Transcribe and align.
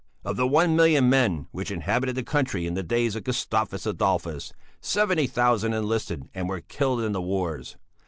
Of 0.23 0.35
the 0.35 0.47
one 0.47 0.75
million 0.75 1.11
men 1.11 1.45
which 1.51 1.69
inhabited 1.69 2.15
the 2.15 2.23
country 2.23 2.65
in 2.65 2.73
the 2.73 2.81
days 2.81 3.15
of 3.15 3.23
Gustavus 3.23 3.85
Adolphus, 3.85 4.51
seventy 4.81 5.27
thousand 5.27 5.73
enlisted 5.73 6.27
and 6.33 6.49
were 6.49 6.61
killed 6.61 7.01
in 7.01 7.11
the 7.11 7.21
wars. 7.21 7.77